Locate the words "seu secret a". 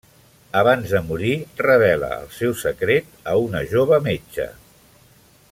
2.39-3.37